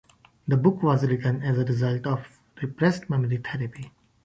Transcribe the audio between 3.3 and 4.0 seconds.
therapy.